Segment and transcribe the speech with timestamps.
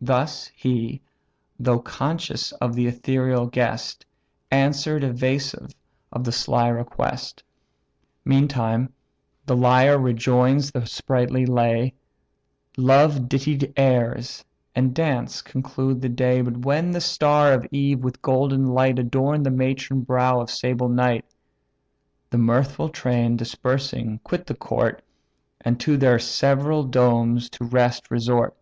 [0.00, 1.00] Thus he,
[1.60, 4.04] though conscious of the ethereal guest,
[4.50, 5.72] Answer'd evasive
[6.12, 7.44] of the sly request.
[8.24, 8.92] Meantime
[9.46, 11.94] the lyre rejoins the sprightly lay;
[12.76, 14.44] Love dittied airs,
[14.74, 19.46] and dance, conclude the day But when the star of eve with golden light Adorn'd
[19.46, 21.26] the matron brow of sable night,
[22.30, 25.02] The mirthful train dispersing quit the court,
[25.60, 28.56] And to their several domes to rest resort.